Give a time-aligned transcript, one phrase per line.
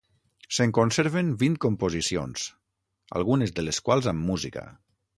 [0.57, 2.49] Se'n conserven vint composicions,
[3.23, 4.69] algunes de les quals amb música.